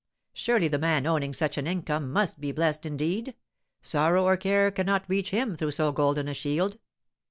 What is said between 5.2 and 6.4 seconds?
him through so golden a